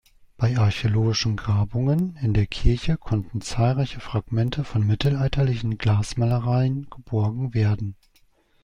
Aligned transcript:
Bei 0.35 0.57
archäologischen 0.57 1.35
Grabungen 1.37 2.15
in 2.23 2.33
der 2.33 2.47
Kirche 2.47 2.97
konnten 2.97 3.39
zahlreiche 3.39 3.99
Fragmente 3.99 4.63
von 4.63 4.87
mittelalterlichen 4.87 5.77
Glasmalereien 5.77 6.87
geborgen 6.89 7.53
werden. 7.53 7.95